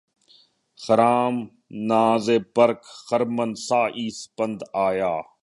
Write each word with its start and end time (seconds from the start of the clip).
خرام 0.85 1.51
ناز 1.71 2.29
برق 2.29 2.81
خرمن 2.85 3.55
سعی 3.55 4.09
سپند 4.11 4.61
آیا 4.73 5.17